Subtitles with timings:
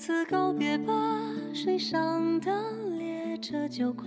[0.00, 0.94] 此告别吧，
[1.52, 2.50] 水上的
[2.98, 4.06] 列车就快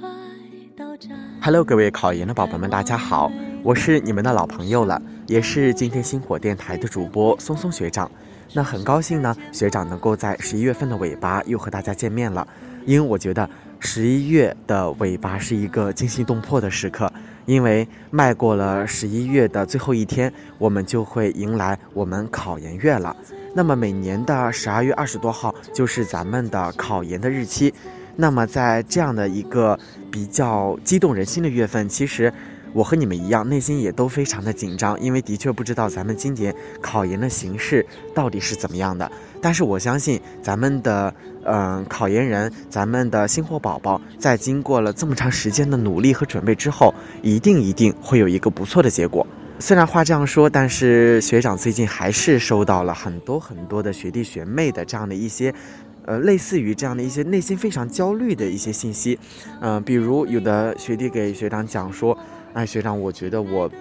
[0.75, 1.11] 到站。
[1.39, 3.31] Hello，各位考研的宝宝们，大家好，
[3.61, 8.09] 我是你们的老朋友了，也是今天星火电台的主播松松学长。
[8.53, 12.47] 那很高兴呢，学长能够在十一月份的尾巴又和大家见面了，
[12.87, 13.47] 因为我觉得
[13.79, 17.13] 十一月的尾巴是一个惊心动魄的时刻。
[17.45, 23.15] 因为迈过了十一月的最后一天，我们就会迎来我们考研月了。
[23.53, 27.73] 那么每年的十二月二十多号就是咱们的考研的日期。
[28.15, 29.79] 那么在这样的一个
[30.11, 32.33] 比较激动人心的月份，其实。
[32.75, 37.85] 我和你们一样，内心也都非常的紧张，因为的确不知道咱们今年考研的形式
[38.15, 39.11] 到底是怎么样的。
[39.39, 41.13] 但是我相信咱们的
[41.45, 46.91] 嗯考研人，咱们的星火宝宝，在经过了这么长时间的努力和准备之后，
[47.21, 49.23] 一定一定会有一个不错的结果。
[49.65, 55.53] 虽然话这样说，但是学长最近还是收到了很多很多的学弟学妹的这样的一些，
[56.05, 59.17] 呃，类似于这样的一些内心非常焦虑的一些信息。
[59.61, 62.17] 嗯，比如有的学弟给学长讲说。
[62.51, 63.71] 哎，学长，我觉得我，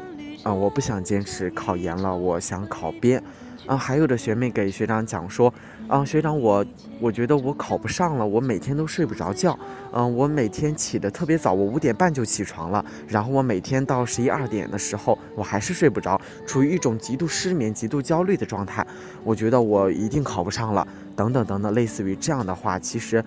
[0.44, 3.20] 啊，我不想坚持考研了，我想考编。
[3.66, 5.52] 啊，还有的学妹给学长讲说，
[5.88, 6.64] 啊，学长，我
[7.00, 9.58] 我觉得我考不上了，我每天都睡不着觉。
[9.92, 18.86] 嗯，我每天起得特别早，我五点半就起床了，然后我每天到十一二点的时候，我还是睡不着，处于一种极度失眠、极度焦虑的状态。
[19.22, 23.24] 我觉得我一定考不上了，等等等等，类似于这样的话，其实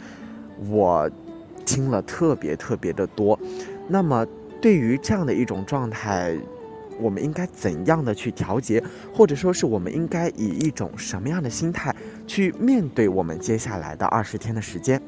[0.70, 1.09] 我
[1.66, 3.39] 听了特别特别的多。
[3.88, 4.25] 那么。
[4.61, 6.36] 对于这样的一种状态，
[7.00, 15.02] 我们应该怎样的去调节，或者说是我们应该以一种什么样的心态去面对我们接下来的二十天的时间？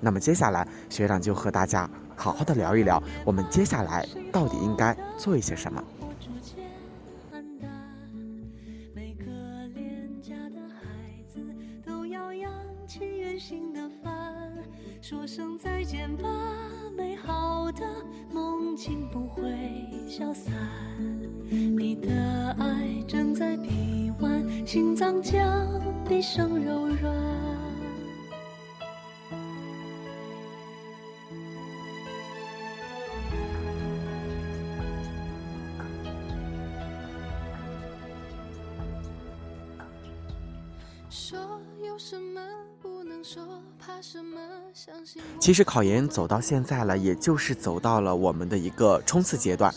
[0.00, 5.82] 那么接下来学长就和大家好好的聊一聊，我们接下来到底应该做一些什么。
[15.02, 16.28] 说声再见吧，
[17.24, 17.84] 好的
[18.32, 19.42] 梦境不会
[20.08, 20.52] 消散。
[21.50, 25.68] 你的爱正在臂弯，心脏将
[26.08, 27.20] 闭上柔软。
[41.08, 41.38] 说
[41.84, 42.40] 有什么
[42.80, 43.44] 不能说，
[45.38, 49.74] 其实考研走到现在了，也就是走到了我们的一个冲刺阶段。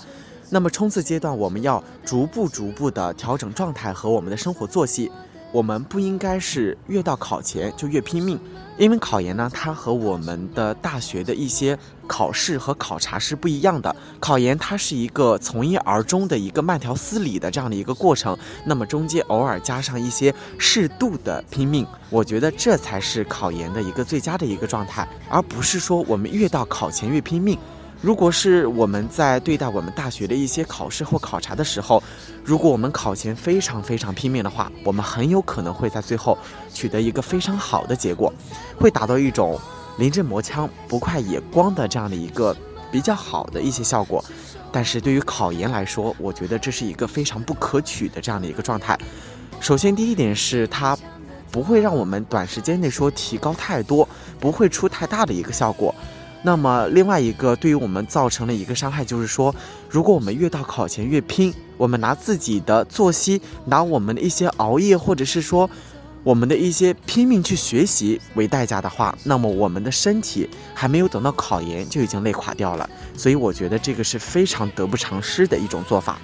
[0.50, 5.12] 那么冲刺阶段，我们要逐步逐步的调整状态和我们的生活作息。
[5.54, 8.38] 我们不应该是越到考前就越拼命。
[8.76, 11.78] 因为考研呢，它和我们的大学的一些
[12.08, 13.96] 考试和考察是不一样的。
[14.20, 27.56] 考研它是一个从一而终的一个慢条斯理的这样的一个过程，那么中间偶尔加上一些适度的拼命，我觉得这才是考研的一个最佳的一个状态，而不是说我们越到考前越拼命。
[28.04, 32.04] 如果是我们在对待我们大学的一些考试或考察的时候，
[32.44, 36.38] 如果我们考前非常非常拼命的话，我们很有可能会在最后
[36.74, 38.34] 取得一个非常好的结果，
[38.78, 39.58] 会达到一种
[39.98, 42.54] 临阵磨枪不快也光的这样的一个
[42.92, 44.22] 比较好的一些效果。
[44.70, 49.00] 但是对于考研来说，我觉得这是一个非常不可取的这样的一个状态。
[49.62, 50.98] 首先，第一点是它
[51.50, 54.06] 不会让我们短时间内说提高太多，
[54.42, 55.96] 不会出太大的一个效果。
[56.46, 59.56] 那么另外一个对于我们造成了一个伤害，就是说，
[59.90, 65.70] 如果我们越到考前越拼，我们拿自己的作息，拿我们的一些熬夜，或者是说，
[66.22, 72.90] 我们的一些拼命去学习为代价的话，那么我们的身体还没有等到考研就已经累垮掉了。
[73.16, 76.20] 所以我觉得这个是非常得不偿失的一种做法。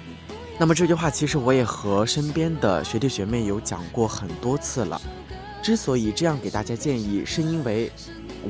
[0.58, 5.00] 那么这句话其实我也和身边的学弟学妹有讲过很多次了。
[5.62, 7.90] 之所以这样给大家建议，是因为。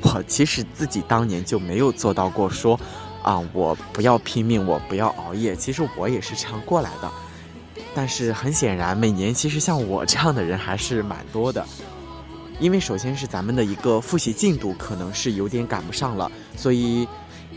[0.01, 2.79] 我其实自己当年就没有做到过，说，
[3.23, 5.57] 啊，我不要拼命，我不要熬夜。
[5.57, 7.11] 其实我也是这样过来的，
[7.95, 11.67] 但是很显然，每年其实像我这样的人还是蛮多的。
[12.61, 17.09] 因为首先是咱们的一个复习进度可能是有点赶不上了，所以，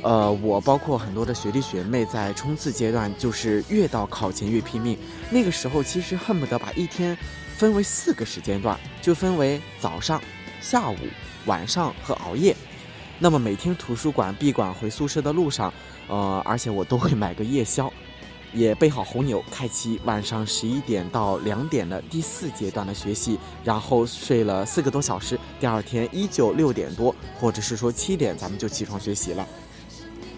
[0.02, 4.98] 呃，我包括很多的学弟学妹在冲刺阶段，就是越到考前越拼命。
[5.30, 7.18] 那个时候其实恨不得把一天
[7.58, 10.22] 分为四个时间段，就分为早上、
[10.62, 10.96] 下午。
[11.46, 12.56] 晚上和熬夜，
[13.20, 15.74] 那么每天图书馆闭馆回宿舍的路上，
[16.08, 17.92] 呃，而且我都会买个夜宵，
[18.54, 29.48] 也备好红牛，开启晚上十一点到两点的第四阶段的学习，然后睡了四个多小时，第二天依旧六点多或者是说七点咱们就起床学习了。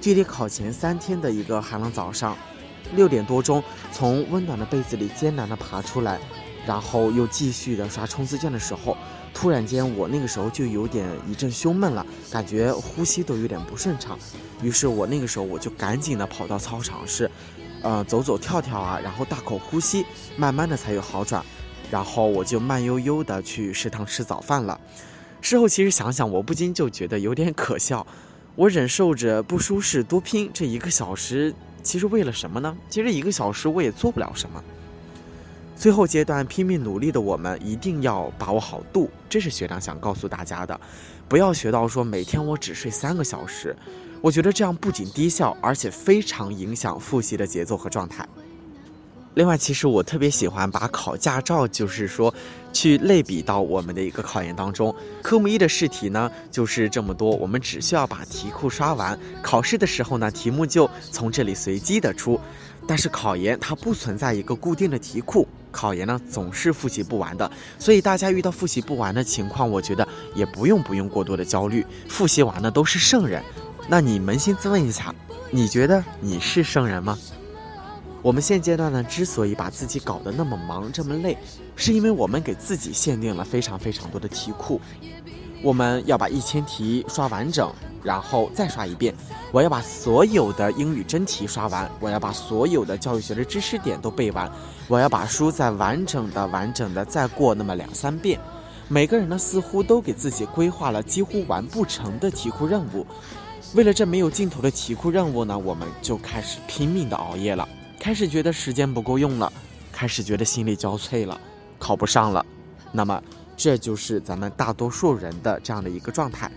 [0.02, 2.38] 距离考前三天的一个寒冷早上，
[2.96, 6.19] 六点多钟从温暖的被子里艰难的爬出来，
[6.68, 8.96] 然后又继续的刷冲刺卷的时候。
[9.35, 14.17] 突然间我那个时候就有点一阵胸闷了，感觉呼吸都有点不顺畅。
[14.63, 17.29] 于是我那个时候我就赶紧的跑到操场是，
[17.83, 20.05] 呃，走走跳跳啊，然后大口呼吸，
[20.37, 21.43] 慢慢的才有好转。
[21.91, 24.79] 然后我就慢悠悠的去食堂吃早饭了。
[25.41, 28.07] 事后其实想想，我不禁就觉得有点可笑。
[28.55, 31.53] 我忍受着不舒适多拼这一个小时，
[31.83, 32.75] 其实为了什么呢？
[32.89, 34.63] 其实一个小时我也做不了什么。
[35.75, 40.80] 最后阶段拼命努力的我们，一定要把握好度，这是学长想告诉大家的。
[41.27, 43.75] 不要学到说每天我只睡三个小时，
[44.22, 48.27] 我觉得这样不仅低效，而且非常影响复习的节奏和状态。
[49.33, 52.33] 另外，其实我特别喜欢把考驾照，就是说，
[52.71, 54.95] 去类比到我们的一个考研当中。
[55.21, 59.19] 科目一的试题呢，就是这么多，我们只需要把题库刷完。
[59.42, 62.39] 考试的时候呢，题目就从这里随机的出。
[62.88, 65.45] 但是考研它不存在一个固定的题库，
[65.75, 67.51] 考研呢总是复习不完的。
[67.77, 71.86] 所以大家遇到复习不完的情况，我觉得也不用不用过多的焦虑。
[72.07, 73.44] 复习完的都是圣人。
[73.88, 75.13] 那你扪心自问一下，
[75.51, 77.18] 你觉得你是圣人吗？
[78.24, 81.38] 我们现阶段呢，之所以把自己搞得那么忙、这么累，
[81.75, 84.81] 是因为我们给自己限定了非常非常多的题库。
[85.65, 87.73] 我们要把一千题刷完整，
[88.03, 89.12] 然后再刷一遍。
[89.51, 94.47] 我要把所有的英语真题刷完，我要把所有的教育学的知识点都背完，
[94.88, 98.39] 我要把书再完整的、完整的再过那么两三遍。
[98.88, 103.03] 每个人呢，似乎都给自己规划了几乎完不成的题库任务。
[103.73, 107.68] 为了这没有尽头的题库任务呢，我们就开始拼命的熬夜了。
[108.00, 109.51] 开始觉得时间不够用了，
[109.91, 111.41] 开始觉得心力交瘁了，
[111.79, 112.45] 考不上了，
[112.91, 113.19] 那么
[113.56, 116.52] 这就是咱们大多数人的这样的一个状态。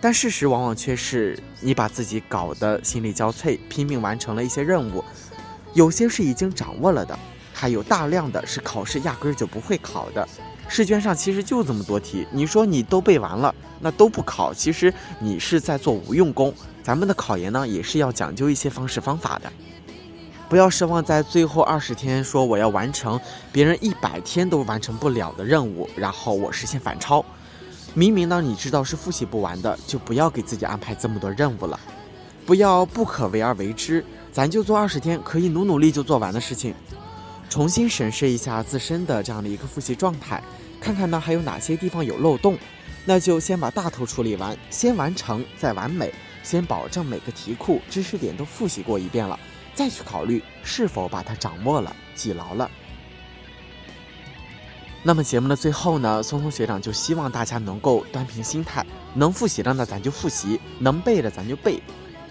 [0.00, 5.04] 但事实往往却是你把自己搞得心力交瘁，拼命完成了一些任务，
[5.74, 7.16] 有些是已经掌握了的，
[7.54, 10.28] 还有大量的是考试压根儿就不会考的。
[10.68, 16.52] 试卷上其实就这么多题，你说你都背完了，那都不考，其实你是在做无用功。
[16.82, 19.52] 咱们的考研呢，也是要讲究一些方式方法的。
[20.52, 23.18] 不要奢望在最后二十天说我要完成
[23.50, 27.24] 别人一百天都完成不了的任务，然后我实现反超。
[27.94, 31.80] 明明呢你知道是复习不完的，就不要给自己安排这么多任务了。
[32.44, 36.74] 不要不可为而为之，咱就做二十天可以努努力就做完的事情。
[37.48, 40.44] 重新审视一下自身的这样的一个复习状态，
[40.78, 42.58] 看看呢还有哪些地方有漏洞，
[43.06, 46.12] 那就先把大头处理完，先完成再完美，
[46.42, 49.40] 先保证每个题库知识点都复习过一遍了。
[49.74, 52.70] 再去考虑是否把它掌握了、记牢了。
[55.02, 61.82] 那么节目的最后呢，松松学长就希望大家能够端平心态，能复习的呢咱就复习，能背的咱就背。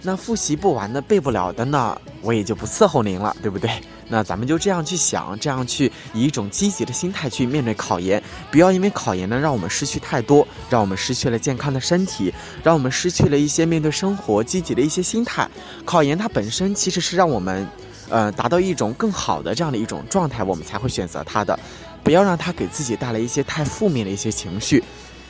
[0.04, 3.70] 那复习不完的、背不了的呢，我也就不伺候您了，对不对？
[4.10, 12.34] 那咱们就这样去想，这样去以一种积极的心态去面对考研，不要因为考研呢让我们失去太多，让我们失去了健康的身体，
[12.64, 15.48] 让我们失去了一些面对生活积极的一些心态。
[15.86, 17.66] 考研它本身其实是让我们，
[18.10, 21.58] 呃，达到一种更好的这样的一种状态，我们才会选择它的。
[22.04, 24.84] 不要让它给自己带来一些太负面的一些情绪。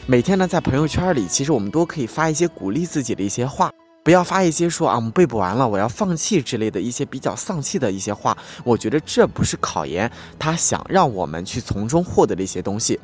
[0.08, 3.70] 每天呢，在朋友圈里，其实我们都可以发一些鼓励自己的一些话。
[4.04, 8.36] 不要发一些说啊，我们背不完了，我要放弃之类的一些比较丧气的一些话。
[8.64, 13.00] 我觉得这不是考研他想让我们去从中获得的一些东西。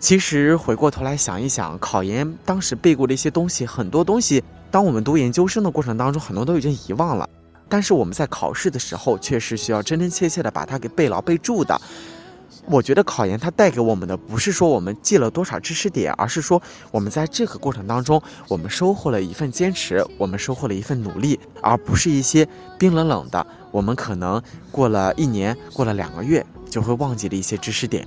[0.00, 7.28] 其实回过头来想一想，考研当时背过的一些东西，很多东西，当我们读研究生的过程当中，很多都已经遗忘了。
[7.68, 11.80] 但是我们在考试的时候，确实需要真真切切的把它给背牢背住的。
[12.66, 22.46] 我觉得考研它带给我们的不是说我们记了多少知识点，而是说我们在这个过程当中，我们收获了一份坚持，我们收获了一份努力，而不是一些
[22.78, 24.40] 冰冷冷的，我们可能
[24.70, 28.06] 过了一年，过了两个月就会忘记的一些知识点。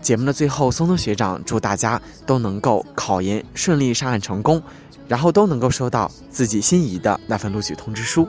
[0.00, 4.60] 节目的最后，松松学长祝大家都能够考研顺利上岸成功，
[5.06, 8.28] 然后都能够收到自己心仪的那份录取通知书。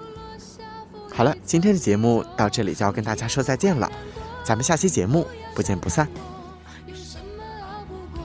[1.12, 3.92] 好了，今天的节目到这里就要跟大家说再见了。
[4.44, 6.08] 咱们下期节目不见不散。
[6.86, 8.24] 有什么熬不过，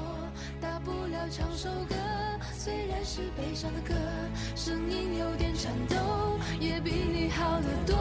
[0.60, 1.94] 大不了唱首歌，
[2.58, 3.94] 虽然是悲伤的歌，
[4.56, 5.96] 声音有点颤抖，
[6.58, 7.96] 也比你好得多。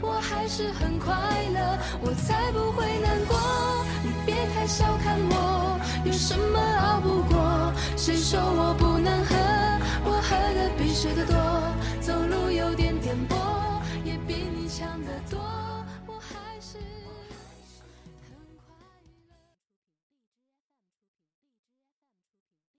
[0.00, 1.12] 我还是很快
[1.52, 3.36] 乐，我才不会难过。
[4.04, 7.72] 你别太小看我，有什么熬不过？
[7.96, 8.86] 谁说我不